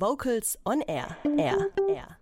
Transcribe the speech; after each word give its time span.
Vocals 0.00 0.58
on 0.64 0.82
Air. 0.82 1.16
Air. 1.38 1.68
Air. 1.88 2.18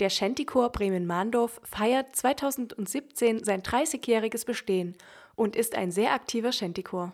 Der 0.00 0.10
Shantychor 0.10 0.70
Bremen-Mahndorf 0.70 1.60
feiert 1.64 2.14
2017 2.14 3.42
sein 3.42 3.62
30-jähriges 3.62 4.44
Bestehen 4.44 4.96
und 5.34 5.56
ist 5.56 5.74
ein 5.74 5.92
sehr 5.92 6.12
aktiver 6.12 6.52
Shantychor. 6.52 7.12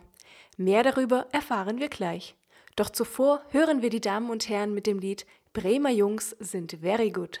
Mehr 0.57 0.83
darüber 0.83 1.27
erfahren 1.31 1.79
wir 1.79 1.89
gleich. 1.89 2.35
Doch 2.75 2.89
zuvor 2.89 3.41
hören 3.51 3.81
wir 3.81 3.89
die 3.89 4.01
Damen 4.01 4.29
und 4.29 4.49
Herren 4.49 4.73
mit 4.73 4.87
dem 4.87 4.99
Lied 4.99 5.25
Bremer 5.53 5.91
Jungs 5.91 6.35
sind 6.39 6.77
very 6.81 7.09
good. 7.09 7.39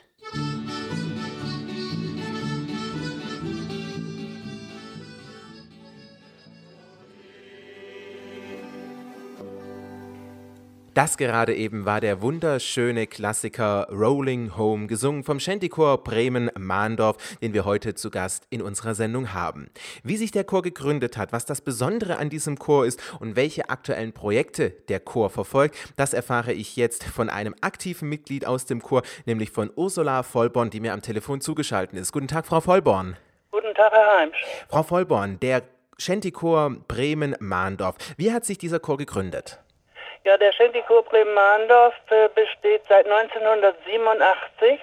Das 10.97 11.15
gerade 11.15 11.53
eben 11.53 11.85
war 11.85 12.01
der 12.01 12.23
wunderschöne 12.23 13.05
Klassiker 13.05 13.87
Rolling 13.91 14.57
Home, 14.57 14.87
gesungen 14.87 15.23
vom 15.23 15.39
Shantychor 15.39 16.03
Bremen-Mahndorf, 16.03 17.17
den 17.39 17.53
wir 17.53 17.65
heute 17.65 17.93
zu 17.93 18.09
Gast 18.09 18.47
in 18.49 18.63
unserer 18.63 18.95
Sendung 18.95 19.31
haben. 19.31 19.69
Wie 20.01 20.17
sich 20.17 20.31
der 20.31 20.43
Chor 20.43 20.63
gegründet 20.63 21.15
hat, 21.15 21.31
was 21.31 21.45
das 21.45 21.61
Besondere 21.61 22.17
an 22.17 22.31
diesem 22.31 22.57
Chor 22.57 22.87
ist 22.87 22.99
und 23.19 23.35
welche 23.35 23.69
aktuellen 23.69 24.11
Projekte 24.11 24.71
der 24.71 24.99
Chor 24.99 25.29
verfolgt, 25.29 25.75
das 25.97 26.15
erfahre 26.15 26.53
ich 26.53 26.75
jetzt 26.75 27.03
von 27.03 27.29
einem 27.29 27.53
aktiven 27.61 28.09
Mitglied 28.09 28.47
aus 28.47 28.65
dem 28.65 28.81
Chor, 28.81 29.03
nämlich 29.27 29.51
von 29.51 29.69
Ursula 29.75 30.23
Vollborn, 30.23 30.71
die 30.71 30.79
mir 30.79 30.93
am 30.93 31.03
Telefon 31.03 31.41
zugeschaltet 31.41 31.99
ist. 31.99 32.11
Guten 32.11 32.27
Tag, 32.27 32.47
Frau 32.47 32.59
Vollborn. 32.59 33.17
Guten 33.51 33.75
Tag, 33.75 33.91
Herr 33.91 34.17
Heimsch. 34.17 34.43
Frau 34.67 34.81
Vollborn, 34.81 35.39
der 35.41 35.61
Shantychor 35.99 36.71
Bremen-Mahndorf. 36.87 37.97
Wie 38.17 38.33
hat 38.33 38.45
sich 38.45 38.57
dieser 38.57 38.79
Chor 38.79 38.97
gegründet? 38.97 39.59
Ja, 40.27 40.35
der 40.35 40.51
Schentikor 40.51 41.03
Bremen-Mahndorf 41.03 41.93
äh, 42.09 42.27
besteht 42.35 42.81
seit 42.89 43.05
1987 43.05 44.77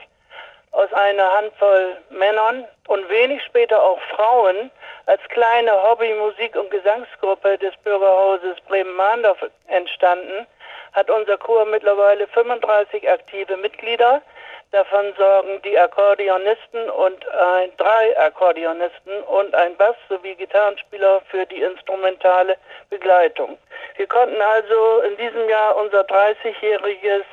aus 0.70 0.90
einer 0.94 1.32
Handvoll 1.34 1.98
Männern 2.08 2.64
und 2.88 3.06
wenig 3.10 3.42
später 3.42 3.82
auch 3.82 4.00
Frauen 4.16 4.70
als 5.04 5.20
kleine 5.28 5.70
Hobby-, 5.82 6.14
Musik- 6.14 6.56
und 6.56 6.70
Gesangsgruppe 6.70 7.58
des 7.58 7.76
Bürgerhauses 7.84 8.56
Bremen-Mahndorf 8.68 9.36
entstanden, 9.66 10.46
hat 10.94 11.10
unser 11.10 11.36
Chor 11.36 11.66
mittlerweile 11.66 12.26
35 12.28 13.06
aktive 13.06 13.58
Mitglieder. 13.58 14.22
Davon 14.70 15.12
sorgen 15.18 15.60
die 15.60 15.78
Akkordeonisten 15.78 16.88
und 16.88 17.28
ein, 17.28 17.70
drei 17.76 18.18
Akkordeonisten 18.18 19.22
und 19.24 19.54
ein 19.54 19.76
Bass 19.76 19.96
sowie 20.08 20.36
Gitarrenspieler 20.36 21.20
für 21.30 21.44
die 21.44 21.60
instrumentale 21.60 22.56
Begleitung. 22.88 23.58
Wir 23.96 24.06
konnten 24.06 24.40
also 24.40 25.00
in 25.02 25.16
diesem 25.16 25.48
Jahr 25.48 25.76
unser 25.76 26.00
30-jähriges 26.02 27.24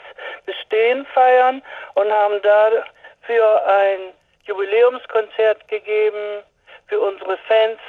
Bestehen 0.46 1.06
feiern 1.08 1.62
und 1.96 2.12
haben 2.12 2.42
dafür 2.42 3.66
ein 3.66 4.14
Jubiläumskonzert 4.46 5.68
gegeben 5.68 6.44
für 6.88 7.00
unsere 7.00 7.38
Fans 7.48 7.80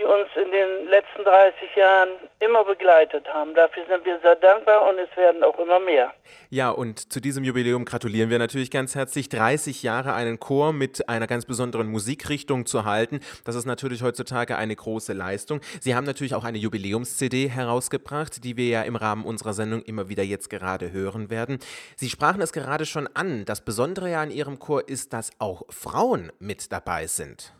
die 0.00 0.04
uns 0.04 0.28
in 0.34 0.50
den 0.50 0.88
letzten 0.88 1.24
30 1.24 1.76
Jahren 1.76 2.08
immer 2.40 2.64
begleitet 2.64 3.28
haben. 3.28 3.54
Dafür 3.54 3.84
sind 3.86 4.04
wir 4.04 4.18
sehr 4.20 4.36
dankbar 4.36 4.88
und 4.88 4.98
es 4.98 5.14
werden 5.16 5.42
auch 5.42 5.58
immer 5.58 5.78
mehr. 5.80 6.12
Ja, 6.48 6.70
und 6.70 7.12
zu 7.12 7.20
diesem 7.20 7.44
Jubiläum 7.44 7.84
gratulieren 7.84 8.30
wir 8.30 8.38
natürlich 8.38 8.70
ganz 8.70 8.94
herzlich. 8.94 9.28
30 9.28 9.82
Jahre 9.82 10.14
einen 10.14 10.40
Chor 10.40 10.72
mit 10.72 11.08
einer 11.08 11.26
ganz 11.26 11.44
besonderen 11.44 11.88
Musikrichtung 11.88 12.66
zu 12.66 12.84
halten, 12.84 13.20
das 13.44 13.54
ist 13.54 13.66
natürlich 13.66 14.02
heutzutage 14.02 14.56
eine 14.56 14.74
große 14.74 15.12
Leistung. 15.12 15.60
Sie 15.80 15.94
haben 15.94 16.04
natürlich 16.04 16.34
auch 16.34 16.44
eine 16.44 16.58
Jubiläums-CD 16.58 17.48
herausgebracht, 17.48 18.42
die 18.44 18.56
wir 18.56 18.68
ja 18.68 18.82
im 18.82 18.96
Rahmen 18.96 19.24
unserer 19.24 19.52
Sendung 19.52 19.82
immer 19.82 20.08
wieder 20.08 20.22
jetzt 20.22 20.48
gerade 20.50 20.92
hören 20.92 21.30
werden. 21.30 21.58
Sie 21.96 22.08
sprachen 22.08 22.40
es 22.40 22.52
gerade 22.52 22.86
schon 22.86 23.08
an. 23.14 23.44
Das 23.44 23.64
Besondere 23.64 24.10
ja 24.10 24.22
an 24.22 24.30
Ihrem 24.30 24.58
Chor 24.58 24.88
ist, 24.88 25.12
dass 25.12 25.30
auch 25.38 25.62
Frauen 25.68 26.32
mit 26.38 26.72
dabei 26.72 27.06
sind. 27.06 27.52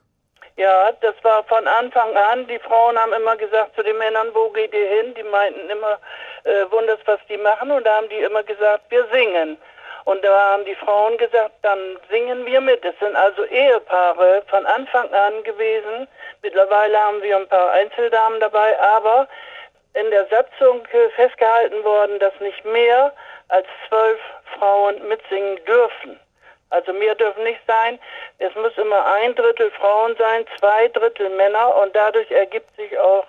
Ja, 0.61 0.93
das 1.01 1.15
war 1.23 1.43
von 1.45 1.67
Anfang 1.67 2.15
an. 2.15 2.47
Die 2.47 2.59
Frauen 2.59 2.99
haben 2.99 3.15
immer 3.15 3.35
gesagt 3.35 3.75
zu 3.77 3.83
den 3.83 3.97
Männern, 3.97 4.29
wo 4.35 4.51
geht 4.51 4.75
ihr 4.75 4.89
hin? 4.89 5.15
Die 5.15 5.23
meinten 5.23 5.71
immer, 5.71 5.99
äh, 6.45 6.71
wunders, 6.71 6.99
was 7.07 7.19
die 7.31 7.39
machen. 7.39 7.71
Und 7.71 7.87
da 7.87 7.97
haben 7.97 8.11
die 8.11 8.21
immer 8.21 8.43
gesagt, 8.43 8.83
wir 8.91 9.07
singen. 9.11 9.57
Und 10.05 10.23
da 10.23 10.51
haben 10.53 10.67
die 10.67 10.75
Frauen 10.75 11.17
gesagt, 11.17 11.53
dann 11.63 11.97
singen 12.11 12.45
wir 12.45 12.61
mit. 12.61 12.85
Es 12.85 12.95
sind 12.99 13.17
also 13.17 13.43
Ehepaare 13.47 14.43
von 14.49 14.67
Anfang 14.67 15.11
an 15.15 15.43
gewesen. 15.45 16.07
Mittlerweile 16.43 16.99
haben 16.99 17.23
wir 17.23 17.39
ein 17.39 17.49
paar 17.49 17.71
Einzeldamen 17.71 18.39
dabei, 18.41 18.79
aber 18.79 19.29
in 19.95 20.11
der 20.11 20.27
Satzung 20.27 20.87
festgehalten 21.17 21.83
worden, 21.85 22.19
dass 22.19 22.39
nicht 22.39 22.63
mehr 22.67 23.15
als 23.49 23.67
zwölf 23.89 24.21
Frauen 24.59 25.09
mitsingen 25.09 25.59
dürfen. 25.65 26.21
Also 26.71 26.93
mehr 26.93 27.15
dürfen 27.15 27.45
nicht 27.45 27.61
sein. 27.67 27.99
Es 28.39 28.55
muss 28.55 28.77
immer 28.79 29.05
ein 29.07 29.35
Drittel 29.35 29.71
Frauen 29.73 30.15
sein, 30.17 30.45
zwei 30.59 30.89
Drittel 30.89 31.29
Männer 31.31 31.77
und 31.83 31.95
dadurch 31.95 32.31
ergibt 32.31 32.75
sich 32.77 32.97
auch 32.99 33.27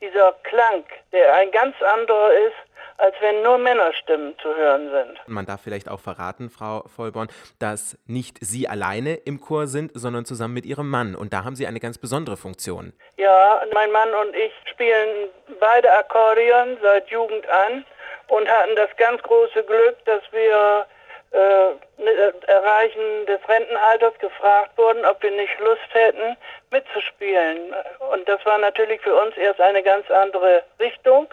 dieser 0.00 0.32
Klang, 0.44 0.84
der 1.12 1.34
ein 1.34 1.50
ganz 1.50 1.74
anderer 1.82 2.32
ist, 2.32 2.54
als 2.98 3.14
wenn 3.20 3.42
nur 3.42 3.58
Männerstimmen 3.58 4.36
zu 4.38 4.54
hören 4.54 4.90
sind. 4.90 5.18
Man 5.26 5.46
darf 5.46 5.60
vielleicht 5.62 5.88
auch 5.88 6.00
verraten, 6.00 6.50
Frau 6.50 6.84
Vollborn, 6.94 7.28
dass 7.58 7.98
nicht 8.06 8.38
Sie 8.40 8.68
alleine 8.68 9.14
im 9.14 9.40
Chor 9.40 9.66
sind, 9.66 9.90
sondern 9.94 10.24
zusammen 10.24 10.54
mit 10.54 10.64
Ihrem 10.64 10.88
Mann. 10.88 11.16
Und 11.16 11.32
da 11.32 11.44
haben 11.44 11.56
Sie 11.56 11.66
eine 11.66 11.80
ganz 11.80 11.98
besondere 11.98 12.36
Funktion. 12.36 12.92
Ja, 13.16 13.62
mein 13.72 13.90
Mann 13.90 14.08
und 14.14 14.36
ich 14.36 14.52
spielen 14.70 15.28
beide 15.58 15.90
Akkordeon 15.90 16.78
seit 16.82 17.08
Jugend 17.08 17.48
an 17.48 17.84
und 18.28 18.48
hatten 18.48 18.76
das 18.76 18.90
ganz 18.96 19.20
große 19.22 19.64
Glück, 19.64 19.96
dass 20.04 20.22
wir 20.30 20.86
äh, 21.34 21.70
äh, 21.70 22.32
Erreichen 22.46 23.26
des 23.26 23.40
Rentenalters 23.48 24.16
gefragt 24.20 24.78
wurden, 24.78 25.04
ob 25.04 25.20
wir 25.20 25.32
nicht 25.32 25.58
Lust 25.58 25.92
hätten, 25.92 26.36
mitzuspielen. 26.70 27.74
Und 28.12 28.28
das 28.28 28.44
war 28.46 28.58
natürlich 28.58 29.00
für 29.00 29.14
uns 29.14 29.36
erst 29.36 29.60
eine 29.60 29.82
ganz 29.82 30.08
andere 30.10 30.62
Richtung. 30.78 31.26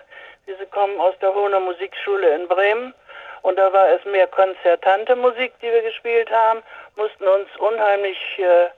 Diese 0.47 0.65
kommen 0.65 0.99
aus 0.99 1.13
der 1.21 1.35
Hohner 1.35 1.59
Musikschule 1.59 2.33
in 2.35 2.47
Bremen. 2.47 2.95
Und 3.43 3.57
da 3.57 3.71
war 3.73 3.89
es 3.89 4.03
mehr 4.05 4.25
konzertante 4.25 5.15
Musik, 5.15 5.53
die 5.61 5.71
wir 5.71 5.83
gespielt 5.83 6.31
haben, 6.31 6.63
mussten 6.95 7.27
uns 7.27 7.47
unheimlich 7.57 8.17
äh, 8.39 8.69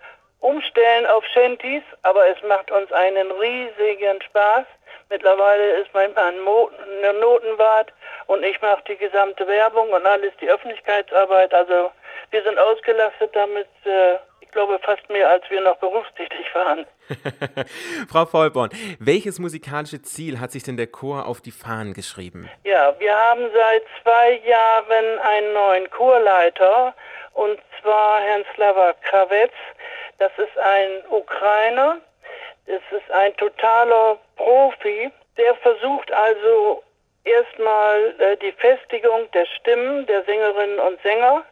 umstellen 0.41 1.05
auf 1.05 1.25
Shanties, 1.28 1.84
aber 2.01 2.28
es 2.28 2.41
macht 2.44 2.69
uns 2.69 2.91
einen 2.91 3.31
riesigen 3.31 4.22
Spaß. 4.22 4.66
Mittlerweile 5.13 5.78
ist 5.78 5.94
mein 5.94 6.12
Mann 6.16 6.44
Notenwart 7.19 7.94
und 8.25 8.44
ich 8.44 8.59
mache 8.63 8.81
die 8.88 8.97
gesamte 8.97 9.46
Werbung 9.46 9.91
und 9.91 10.03
alles 10.07 10.34
die 10.41 10.50
Öffentlichkeitsarbeit. 10.50 11.53
Also 11.53 11.91
wir 12.31 12.41
sind 12.41 12.57
ausgelastet 12.57 13.29
damit, 13.35 13.68
äh, 13.85 14.16
ich 14.41 14.50
glaube 14.50 14.79
fast 14.79 15.07
mehr, 15.12 15.29
als 15.29 15.47
wir 15.52 15.62
noch 15.62 15.78
berufstätig 15.78 16.47
waren. 16.56 16.88
Frau 18.09 18.25
Vollborn, 18.25 18.72
welches 19.00 19.38
musikalische 19.38 20.02
Ziel 20.02 20.40
hat 20.40 20.52
sich 20.52 20.63
denn 20.63 20.78
der 20.78 20.88
Chor 20.88 21.28
auf 21.28 21.41
die 21.41 21.52
Fahnen 21.52 21.94
geschrieben? 21.94 22.50
Ja, 22.63 23.00
wir 23.00 23.16
haben 23.16 23.52
seit 23.53 23.84
zwei 24.02 24.41
Jahren 24.47 25.19
einen 25.19 25.53
neuen 25.53 25.91
Chorleiter 25.91 26.96
und 27.34 27.59
zwar 27.79 28.19
Herrn 28.19 28.46
Slava 28.56 28.94
Krawetz. 29.03 29.53
Das 30.18 30.31
ist 30.40 30.57
ein 30.57 31.03
Ukrainer. 31.12 31.97
Es 32.66 32.81
ist 32.91 33.12
ein 33.12 33.38
totaler 33.38 34.18
Profi. 34.35 35.11
Der 35.38 35.55
versucht 35.55 36.11
also 36.11 36.83
erstmal 37.23 38.16
äh, 38.19 38.38
die 38.38 38.51
Festigung 38.51 39.29
der 39.31 39.45
Stimmen 39.45 40.05
der 40.05 40.23
Sängerinnen 40.23 40.79
und 40.79 41.01
Sänger 41.01 41.44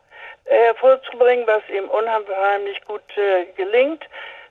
äh, 0.45 0.65
hervorzubringen, 0.65 1.47
was 1.47 1.61
ihm 1.69 1.89
unheimlich 1.89 2.81
gut 2.85 3.17
äh, 3.17 3.45
gelingt. 3.55 4.03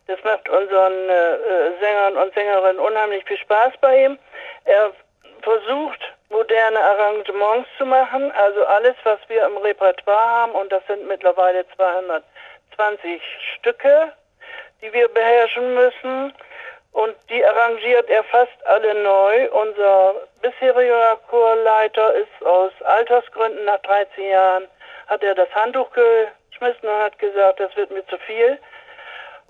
Das 0.06 0.22
macht 0.24 0.48
unseren 0.48 1.08
äh, 1.08 1.34
äh, 1.34 1.78
Sängern 1.80 2.16
und 2.16 2.34
Sängerinnen 2.34 2.78
unheimlich 2.78 3.24
viel 3.24 3.38
Spaß 3.38 3.74
bei 3.80 4.04
ihm. 4.04 4.18
Er 4.64 4.92
versucht, 5.42 6.00
moderne 6.30 6.80
Arrangements 6.80 7.68
zu 7.78 7.86
machen, 7.86 8.32
also 8.32 8.64
alles, 8.64 8.94
was 9.04 9.18
wir 9.28 9.44
im 9.46 9.56
Repertoire 9.58 10.18
haben, 10.18 10.52
und 10.52 10.70
das 10.72 10.84
sind 10.86 11.06
mittlerweile 11.06 11.64
220 11.76 13.22
Stücke, 13.56 14.12
die 14.82 14.92
wir 14.92 15.08
beherrschen 15.08 15.74
müssen. 15.74 16.32
Und 16.92 17.14
die 17.28 17.44
arrangiert 17.44 18.08
er 18.10 18.24
fast 18.24 18.66
alle 18.66 18.94
neu. 18.94 19.50
Unser 19.50 20.14
bisheriger 20.42 21.18
Chorleiter 21.28 22.14
ist 22.14 22.46
aus 22.46 22.72
Altersgründen 22.82 23.64
nach 23.64 23.80
13 23.82 24.28
Jahren, 24.28 24.68
hat 25.06 25.22
er 25.22 25.34
das 25.34 25.52
Handtuch 25.54 25.88
geschmissen 25.92 26.88
und 26.88 27.02
hat 27.02 27.18
gesagt, 27.18 27.60
das 27.60 27.74
wird 27.76 27.90
mir 27.90 28.06
zu 28.06 28.18
viel. 28.18 28.58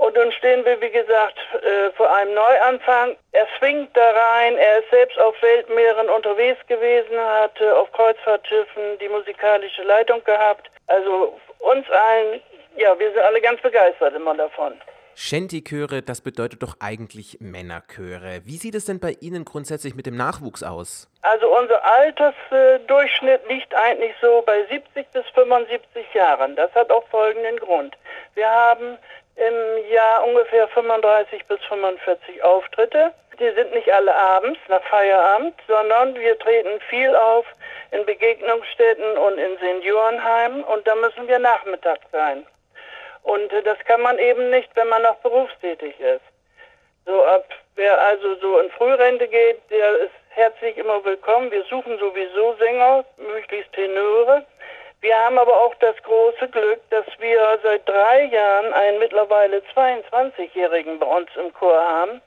Und 0.01 0.17
nun 0.17 0.33
stehen 0.33 0.65
wir, 0.65 0.81
wie 0.81 0.89
gesagt, 0.89 1.37
äh, 1.63 1.91
vor 1.93 2.11
einem 2.11 2.33
Neuanfang. 2.33 3.17
Er 3.33 3.47
swingt 3.59 3.95
da 3.95 4.11
rein. 4.11 4.57
Er 4.57 4.79
ist 4.79 4.89
selbst 4.91 5.19
auf 5.21 5.35
Weltmeeren 5.43 6.09
unterwegs 6.09 6.59
gewesen, 6.69 7.21
hat 7.21 7.61
auf 7.61 7.93
Kreuzfahrtschiffen 7.93 8.99
die 8.99 9.11
musikalische 9.11 9.83
Leitung 9.83 10.25
gehabt. 10.25 10.71
Also 10.87 11.39
uns 11.59 11.91
allen, 11.91 12.41
ja, 12.77 12.99
wir 12.99 13.13
sind 13.13 13.21
alle 13.21 13.43
ganz 13.43 13.61
begeistert 13.61 14.15
immer 14.15 14.35
davon. 14.35 14.81
Shanty-Chöre, 15.23 16.01
das 16.01 16.23
bedeutet 16.23 16.63
doch 16.63 16.77
eigentlich 16.81 17.37
Männerchöre. 17.41 18.41
Wie 18.47 18.57
sieht 18.57 18.75
es 18.75 18.87
denn 18.87 19.01
bei 19.01 19.15
Ihnen 19.21 19.45
grundsätzlich 19.45 19.95
mit 19.95 20.07
dem 20.07 20.17
Nachwuchs 20.17 20.63
aus? 20.63 21.11
Also 21.21 21.47
unser 21.55 21.85
Altersdurchschnitt 21.85 23.47
liegt 23.47 23.75
eigentlich 23.75 24.15
so 24.23 24.43
bei 24.47 24.65
70 24.65 25.07
bis 25.13 25.27
75 25.35 26.15
Jahren. 26.15 26.57
Das 26.57 26.75
hat 26.75 26.91
auch 26.91 27.07
folgenden 27.09 27.59
Grund. 27.59 27.99
Wir 28.35 28.49
haben 28.49 28.97
im 29.37 29.93
Jahr 29.93 30.27
ungefähr 30.27 30.67
35 30.69 31.45
bis 31.45 31.61
45 31.69 32.43
Auftritte. 32.43 33.13
Die 33.39 33.51
sind 33.55 33.75
nicht 33.75 33.93
alle 33.93 34.15
abends 34.15 34.59
nach 34.69 34.83
Feierabend, 34.85 35.55
sondern 35.69 36.15
wir 36.15 36.39
treten 36.39 36.81
viel 36.89 37.15
auf 37.15 37.45
in 37.91 38.07
Begegnungsstätten 38.07 39.19
und 39.19 39.37
in 39.37 39.59
Seniorenheimen 39.59 40.65
und 40.65 40.87
da 40.87 40.95
müssen 40.95 41.29
wir 41.29 41.39
nachmittags 41.39 42.07
sein. 42.11 42.47
Und 43.23 43.53
das 43.65 43.79
kann 43.87 44.01
man 44.01 44.19
eben 44.19 44.51
nicht, 44.51 44.69
wenn 44.75 44.89
man 44.89 45.03
noch 45.03 45.17
berufstätig 45.17 45.99
ist. 46.01 46.23
So 47.07 47.25
ab, 47.25 47.49
wer 47.77 48.01
also 48.01 48.35
so 48.37 48.59
in 48.59 48.71
Frührente 48.71 49.27
geht, 49.29 49.59
der 49.71 49.97
ist 49.99 50.13
herzlich 50.31 50.77
immer 50.77 51.05
willkommen. 51.05 51.51
Wir 51.51 51.65
suchen 51.65 51.99
sowieso 51.99 52.55
Sänger, 52.55 53.05
möglichst 53.17 53.73
Tenöre. 53.73 54.47
Wir 55.01 55.17
haben 55.17 55.39
aber 55.39 55.55
auch 55.55 55.75
das 55.77 55.97
große 56.03 56.49
Glück, 56.49 56.79
dass 56.91 57.07
wir 57.19 57.59
seit 57.63 57.89
drei 57.89 58.25
Jahren 58.25 58.73
einen 58.75 58.99
mittlerweile 58.99 59.63
22-Jährigen 59.75 60.99
bei 60.99 61.07
uns 61.07 61.31
im 61.37 61.53
Chor 61.55 61.81
haben, 61.81 62.21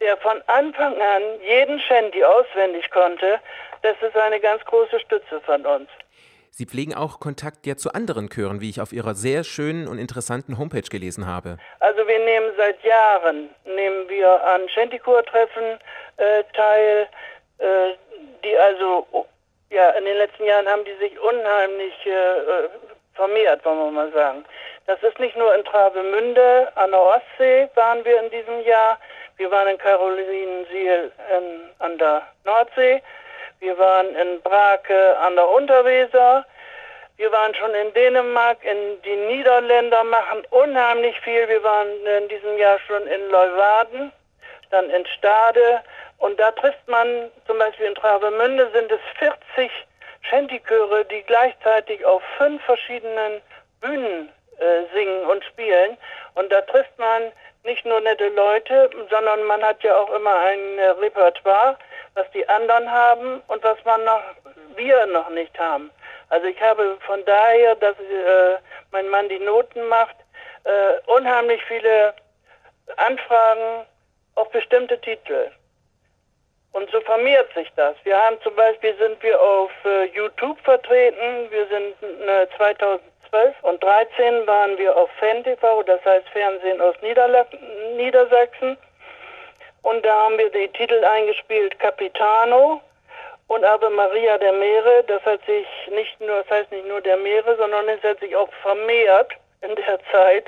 der 0.00 0.16
von 0.16 0.42
Anfang 0.48 1.00
an 1.00 1.22
jeden 1.40 1.78
Shanty 1.80 2.24
auswendig 2.24 2.90
konnte. 2.90 3.38
Das 3.82 3.96
ist 4.02 4.16
eine 4.16 4.40
ganz 4.40 4.64
große 4.64 4.98
Stütze 5.00 5.40
von 5.42 5.64
uns. 5.64 5.88
Sie 6.50 6.66
pflegen 6.66 6.94
auch 6.94 7.20
Kontakt 7.20 7.66
ja 7.66 7.76
zu 7.76 7.92
anderen 7.92 8.28
Chören, 8.28 8.60
wie 8.60 8.68
ich 8.68 8.80
auf 8.80 8.92
Ihrer 8.92 9.14
sehr 9.14 9.44
schönen 9.44 9.88
und 9.88 9.98
interessanten 9.98 10.58
Homepage 10.58 10.82
gelesen 10.82 11.26
habe. 11.26 11.58
Also 11.78 12.06
wir 12.06 12.18
nehmen 12.18 12.52
seit 12.56 12.82
Jahren, 12.84 13.48
nehmen 13.64 14.08
wir 14.08 14.44
an 14.44 14.68
Shantychor-Treffen 14.68 15.78
äh, 16.16 16.44
teil, 16.54 17.08
äh, 17.58 17.94
die 18.44 18.56
also, 18.56 19.26
ja, 19.70 19.90
in 19.90 20.04
den 20.04 20.16
letzten 20.16 20.44
Jahren 20.44 20.66
haben 20.66 20.84
die 20.84 20.96
sich 20.96 21.18
unheimlich 21.20 21.94
äh, 22.06 22.68
vermehrt, 23.14 23.64
wollen 23.64 23.78
wir 23.78 23.90
mal 23.90 24.12
sagen. 24.12 24.44
Das 24.86 25.02
ist 25.02 25.18
nicht 25.18 25.36
nur 25.36 25.54
in 25.54 25.64
Travemünde, 25.64 26.68
an 26.74 26.90
der 26.90 27.00
Ostsee 27.00 27.68
waren 27.74 28.04
wir 28.04 28.22
in 28.22 28.30
diesem 28.30 28.60
Jahr, 28.64 28.98
wir 29.36 29.50
waren 29.50 29.68
in 29.68 29.78
Carolinensiel 29.78 31.12
in, 31.36 31.70
an 31.78 31.96
der 31.98 32.22
Nordsee, 32.44 33.02
wir 33.60 33.78
waren 33.78 34.14
in 34.16 34.40
Brake 34.40 35.18
an 35.18 35.36
der 35.36 35.48
Unterweser. 35.48 36.46
Wir 37.18 37.30
waren 37.30 37.54
schon 37.54 37.74
in 37.74 37.92
Dänemark, 37.92 38.64
in 38.64 39.02
die 39.02 39.16
Niederländer 39.16 40.02
machen 40.04 40.42
unheimlich 40.48 41.20
viel. 41.20 41.46
Wir 41.46 41.62
waren 41.62 41.88
in 42.06 42.28
diesem 42.28 42.56
Jahr 42.56 42.78
schon 42.86 43.06
in 43.06 43.28
Leuwarden, 43.28 44.12
dann 44.70 44.88
in 44.88 45.06
Stade. 45.06 45.82
Und 46.16 46.40
da 46.40 46.50
trifft 46.52 46.88
man, 46.88 47.30
zum 47.46 47.58
Beispiel 47.58 47.86
in 47.86 47.94
Travemünde 47.94 48.70
sind 48.72 48.90
es 48.90 49.00
40 49.18 49.70
Shantychöre, 50.22 51.04
die 51.04 51.22
gleichzeitig 51.22 52.02
auf 52.06 52.22
fünf 52.38 52.62
verschiedenen 52.64 53.42
Bühnen 53.82 54.30
äh, 54.58 54.84
singen 54.94 55.24
und 55.26 55.44
spielen. 55.44 55.98
Und 56.34 56.50
da 56.50 56.62
trifft 56.62 56.98
man 56.98 57.30
nicht 57.64 57.84
nur 57.84 58.00
nette 58.00 58.28
Leute, 58.28 58.90
sondern 59.10 59.44
man 59.44 59.62
hat 59.62 59.82
ja 59.82 59.96
auch 59.98 60.12
immer 60.14 60.34
ein 60.34 60.78
äh, 60.78 60.86
Repertoire, 60.90 61.76
was 62.14 62.30
die 62.32 62.48
anderen 62.48 62.90
haben 62.90 63.42
und 63.48 63.62
was 63.62 63.78
man 63.84 64.02
noch, 64.04 64.22
wir 64.76 65.06
noch 65.06 65.28
nicht 65.30 65.58
haben. 65.58 65.90
Also 66.30 66.46
ich 66.46 66.60
habe 66.60 66.96
von 67.06 67.24
daher, 67.24 67.74
dass 67.76 67.98
äh, 67.98 68.58
mein 68.92 69.08
Mann 69.08 69.28
die 69.28 69.38
Noten 69.38 69.86
macht, 69.88 70.16
äh, 70.64 71.10
unheimlich 71.10 71.62
viele 71.64 72.14
Anfragen 72.96 73.86
auf 74.36 74.50
bestimmte 74.50 75.00
Titel. 75.00 75.50
Und 76.72 76.88
so 76.90 77.00
vermehrt 77.00 77.52
sich 77.54 77.68
das. 77.74 77.96
Wir 78.04 78.16
haben 78.16 78.40
zum 78.42 78.54
Beispiel, 78.54 78.96
sind 78.96 79.20
wir 79.22 79.40
auf 79.40 79.72
äh, 79.84 80.04
YouTube 80.14 80.58
vertreten, 80.60 81.50
wir 81.50 81.66
sind 81.66 82.28
äh, 82.28 82.46
2000 82.56 83.09
12 83.30 83.54
und 83.62 83.82
13 83.82 84.46
waren 84.46 84.76
wir 84.78 84.96
auf 84.96 85.10
FanTV, 85.18 85.82
das 85.84 86.04
heißt 86.04 86.28
Fernsehen 86.30 86.80
aus 86.80 86.94
Niederla 87.02 87.46
Niedersachsen. 87.96 88.76
Und 89.82 90.04
da 90.04 90.24
haben 90.24 90.36
wir 90.36 90.50
die 90.50 90.68
Titel 90.68 91.02
eingespielt 91.04 91.78
Capitano 91.78 92.80
und 93.46 93.64
Ave 93.64 93.88
Maria 93.90 94.36
der 94.38 94.52
Meere. 94.52 95.04
Das 95.04 95.24
hat 95.24 95.40
sich 95.46 95.66
nicht 95.90 96.20
nur, 96.20 96.42
das 96.42 96.50
heißt 96.50 96.70
nicht 96.72 96.86
nur 96.86 97.00
der 97.00 97.16
Meere, 97.16 97.56
sondern 97.56 97.88
es 97.88 98.02
hat 98.02 98.20
sich 98.20 98.34
auch 98.36 98.52
vermehrt 98.62 99.32
in 99.62 99.74
der 99.76 99.98
Zeit. 100.12 100.46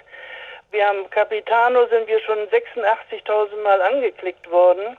Wir 0.70 0.86
haben 0.86 1.08
Capitano 1.10 1.86
sind 1.86 2.06
wir 2.08 2.20
schon 2.20 2.38
86.000 2.48 3.56
Mal 3.62 3.80
angeklickt 3.82 4.50
worden. 4.50 4.96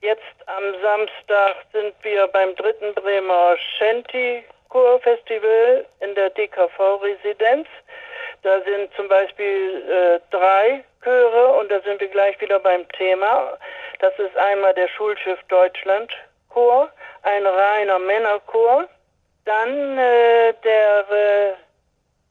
Jetzt 0.02 0.24
am 0.48 0.64
Samstag 0.82 1.58
sind 1.72 1.94
wir 2.02 2.26
beim 2.30 2.56
dritten 2.56 2.96
Bremer 2.96 3.56
Shanty 3.78 4.44
Chorfestival 4.70 5.86
in 6.00 6.16
der 6.16 6.30
DKV-Residenz. 6.32 7.68
Da 8.44 8.62
sind 8.62 8.94
zum 8.96 9.08
Beispiel 9.08 9.84
äh, 9.90 10.20
drei 10.32 10.84
Chöre 11.04 11.54
und 11.60 11.72
da 11.72 11.80
sind 11.82 12.00
wir 12.00 12.08
gleich 12.08 12.40
wieder 12.40 12.60
beim 12.60 12.88
Thema. 12.90 13.58
Das 14.00 14.18
ist 14.20 14.36
einmal 14.38 14.74
der 14.74 14.88
Schulschiff 14.90 15.40
Deutschland 15.50 16.12
Chor, 16.50 16.90
ein 17.24 17.46
reiner 17.46 18.00
Männerchor, 18.00 18.88
dann 19.46 19.98
äh, 19.98 20.54
der 20.64 21.10
äh, 21.10 21.54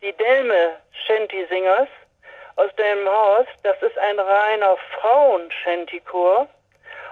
die 0.03 0.13
Delme 0.13 0.77
Shanty 1.07 1.47
Singers 1.49 1.89
aus 2.57 2.71
Delmenhorst, 2.77 3.51
das 3.63 3.81
ist 3.83 3.99
ein 3.99 4.19
reiner 4.19 4.77
Frauen-Shanty-Chor 4.99 6.49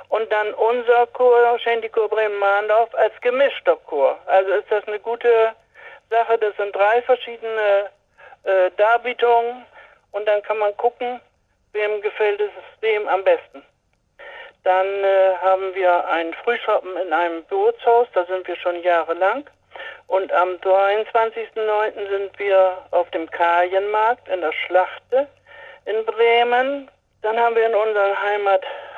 und 0.09 0.31
dann 0.31 0.55
unser 0.55 1.06
Chor, 1.09 1.59
Schendichor 1.59 2.09
Bremen-Mahndorf, 2.09 2.95
als 2.95 3.12
gemischter 3.21 3.77
Chor. 3.87 4.19
Also 4.27 4.51
ist 4.53 4.71
das 4.71 4.87
eine 4.87 5.01
gute 5.01 5.53
Sache. 6.11 6.39
Das 6.39 6.56
sind 6.56 6.75
drei 6.75 7.03
verschiedene 7.03 7.91
äh, 8.44 8.70
Darbietungen 8.77 9.65
und 10.13 10.27
dann 10.27 10.43
kann 10.43 10.58
man 10.58 10.77
gucken, 10.77 11.20
wem 11.73 12.01
gefällt 12.03 12.41
es 12.41 12.51
wem 12.81 13.08
am 13.08 13.25
besten. 13.25 13.63
Dann 14.63 14.87
äh, 14.87 15.34
haben 15.43 15.75
wir 15.75 16.06
einen 16.08 16.32
Frühschoppen 16.34 16.96
in 16.96 17.13
einem 17.13 17.44
Bootshaus, 17.44 18.08
da 18.15 18.25
sind 18.25 18.46
wir 18.46 18.56
schon 18.56 18.82
jahrelang. 18.82 19.44
Und 20.06 20.32
am 20.32 20.51
23.09. 20.56 22.08
sind 22.08 22.39
wir 22.39 22.79
auf 22.91 23.11
dem 23.11 23.31
Kajenmarkt 23.31 24.29
in 24.29 24.41
der 24.41 24.53
Schlachte 24.53 25.27
in 25.87 26.05
Bremen. 26.05 26.91
Dann 27.23 27.39
haben 27.39 27.56
wir 27.56 27.67
in 27.67 27.75
unserem 27.75 28.23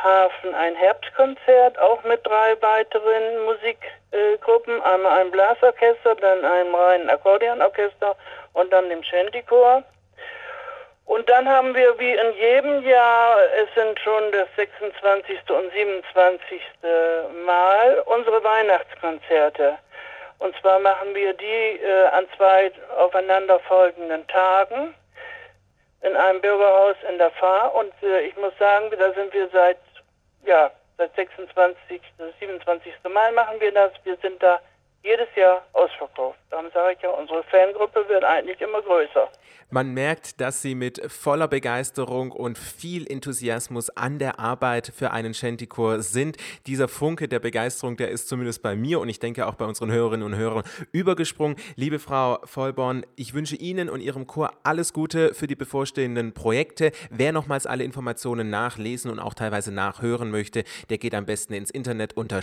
Heimathafen 0.06 0.54
ein 0.54 0.74
Herbstkonzert, 0.76 1.78
auch 1.78 2.02
mit 2.04 2.24
drei 2.26 2.56
weiteren 2.60 3.44
Musikgruppen. 3.44 4.80
Einmal 4.82 5.20
ein 5.20 5.30
Blasorchester, 5.30 6.14
dann 6.16 6.44
einem 6.44 6.74
reinen 6.74 7.10
Akkordeonorchester 7.10 8.16
und 8.52 8.72
dann 8.72 8.88
dem 8.88 9.02
Shantychor. 9.02 9.82
Und 11.06 11.28
dann 11.28 11.48
haben 11.48 11.74
wir 11.74 11.98
wie 11.98 12.12
in 12.12 12.32
jedem 12.34 12.82
Jahr, 12.84 13.36
es 13.62 13.68
sind 13.74 13.98
schon 14.00 14.32
das 14.32 14.48
26. 14.56 15.38
und 15.50 15.72
27. 15.72 16.60
Mal, 17.44 18.02
unsere 18.06 18.42
Weihnachtskonzerte. 18.42 19.78
Und 20.38 20.54
zwar 20.60 20.80
machen 20.80 21.14
wir 21.14 21.32
die 21.32 21.80
äh, 21.80 22.06
an 22.12 22.26
zwei 22.36 22.70
aufeinanderfolgenden 22.98 24.26
Tagen 24.26 24.94
in 26.02 26.14
einem 26.14 26.40
Bürgerhaus 26.40 26.96
in 27.10 27.16
der 27.16 27.30
Fahr 27.30 27.74
und 27.74 27.92
äh, 28.02 28.26
ich 28.26 28.36
muss 28.36 28.52
sagen, 28.58 28.90
da 28.98 29.12
sind 29.14 29.32
wir 29.32 29.48
seit 29.50 29.78
ja 30.46 30.70
seit 30.98 31.14
26. 31.14 32.00
27. 32.40 32.92
Mal 33.12 33.32
machen 33.32 33.60
wir 33.60 33.72
das. 33.72 33.92
Wir 34.04 34.16
sind 34.22 34.42
da 34.42 34.60
jedes 35.06 35.32
Jahr 35.36 35.62
ausverkauft. 35.72 36.38
Darum 36.50 36.70
sage 36.74 36.94
ich 36.94 37.02
ja, 37.02 37.10
unsere 37.10 37.42
Fangruppe 37.44 38.08
wird 38.08 38.24
eigentlich 38.24 38.60
immer 38.60 38.82
größer. 38.82 39.30
Man 39.68 39.94
merkt, 39.94 40.40
dass 40.40 40.62
Sie 40.62 40.76
mit 40.76 41.00
voller 41.10 41.48
Begeisterung 41.48 42.30
und 42.30 42.56
viel 42.56 43.04
Enthusiasmus 43.10 43.90
an 43.90 44.20
der 44.20 44.38
Arbeit 44.38 44.92
für 44.94 45.10
einen 45.10 45.34
Shantychor 45.34 46.02
sind. 46.02 46.36
Dieser 46.68 46.86
Funke 46.86 47.26
der 47.26 47.40
Begeisterung, 47.40 47.96
der 47.96 48.10
ist 48.10 48.28
zumindest 48.28 48.62
bei 48.62 48.76
mir 48.76 49.00
und 49.00 49.08
ich 49.08 49.18
denke 49.18 49.44
auch 49.44 49.56
bei 49.56 49.64
unseren 49.64 49.90
Hörerinnen 49.90 50.24
und 50.24 50.36
Hörern 50.36 50.62
übergesprungen. 50.92 51.56
Liebe 51.74 51.98
Frau 51.98 52.38
Vollborn, 52.44 53.04
ich 53.16 53.34
wünsche 53.34 53.56
Ihnen 53.56 53.88
und 53.88 54.02
Ihrem 54.02 54.28
Chor 54.28 54.52
alles 54.62 54.92
Gute 54.92 55.34
für 55.34 55.48
die 55.48 55.56
bevorstehenden 55.56 56.32
Projekte. 56.32 56.92
Wer 57.10 57.32
nochmals 57.32 57.66
alle 57.66 57.82
Informationen 57.82 58.50
nachlesen 58.50 59.10
und 59.10 59.18
auch 59.18 59.34
teilweise 59.34 59.72
nachhören 59.72 60.30
möchte, 60.30 60.62
der 60.90 60.98
geht 60.98 61.14
am 61.14 61.26
besten 61.26 61.54
ins 61.54 61.72
Internet 61.72 62.16
unter 62.16 62.40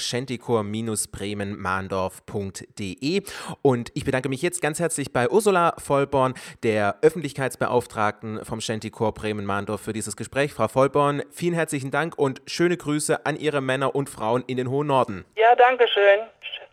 shantychor-bremen-mahndorf.de. 2.53 3.24
Und 3.62 3.91
ich 3.93 4.05
bedanke 4.05 4.29
mich 4.29 4.41
jetzt 4.41 4.62
ganz 4.62 4.79
herzlich 4.79 5.12
bei 5.12 5.29
Ursula 5.29 5.75
Vollborn, 5.77 6.33
der 6.63 6.98
Öffentlichkeitsbeauftragten 7.01 8.43
vom 8.45 8.62
Shantychor 8.62 9.13
Bremen-Mahndorf 9.13 9.81
für 9.81 9.93
dieses 9.93 10.15
Gespräch. 10.15 10.53
Frau 10.53 10.67
Vollborn, 10.67 11.24
vielen 11.31 11.53
herzlichen 11.53 11.91
Dank 11.91 12.17
und 12.17 12.41
schöne 12.45 12.77
Grüße 12.77 13.25
an 13.25 13.36
Ihre 13.36 13.62
Männer 13.62 13.95
und 13.95 14.10
Frauen 14.10 14.43
in 14.48 14.57
den 14.57 14.69
hohen 14.69 14.88
Norden. 14.88 15.25
Ja, 15.36 15.55
danke 15.55 15.88
schön. 15.88 16.19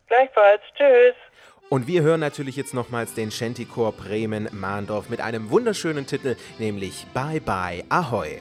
Gleichfalls. 0.08 0.62
Tschüss. 0.76 1.14
Und 1.68 1.86
wir 1.86 2.02
hören 2.02 2.18
natürlich 2.18 2.56
jetzt 2.56 2.74
nochmals 2.74 3.14
den 3.14 3.30
Shantychor 3.30 3.92
Bremen-Mahndorf 3.92 5.08
mit 5.08 5.20
einem 5.20 5.50
wunderschönen 5.50 6.04
Titel, 6.04 6.36
nämlich 6.58 7.06
Bye 7.14 7.40
Bye 7.40 7.84
Ahoy. 7.88 8.40